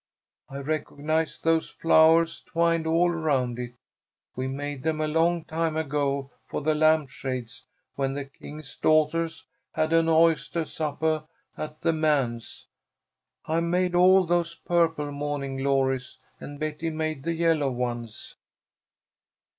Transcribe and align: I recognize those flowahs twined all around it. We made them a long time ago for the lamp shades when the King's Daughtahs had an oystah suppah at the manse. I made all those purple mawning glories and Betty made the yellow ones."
I 0.49 0.57
recognize 0.57 1.37
those 1.37 1.69
flowahs 1.69 2.43
twined 2.43 2.87
all 2.87 3.11
around 3.11 3.59
it. 3.59 3.75
We 4.35 4.47
made 4.47 4.81
them 4.81 4.99
a 4.99 5.07
long 5.07 5.45
time 5.45 5.77
ago 5.77 6.31
for 6.47 6.59
the 6.61 6.73
lamp 6.73 7.11
shades 7.11 7.65
when 7.93 8.15
the 8.15 8.25
King's 8.25 8.75
Daughtahs 8.77 9.43
had 9.73 9.93
an 9.93 10.07
oystah 10.07 10.65
suppah 10.65 11.27
at 11.55 11.81
the 11.81 11.93
manse. 11.93 12.65
I 13.45 13.59
made 13.59 13.93
all 13.93 14.23
those 14.23 14.55
purple 14.55 15.11
mawning 15.11 15.57
glories 15.57 16.17
and 16.39 16.59
Betty 16.59 16.89
made 16.89 17.21
the 17.21 17.33
yellow 17.33 17.69
ones." 17.69 18.37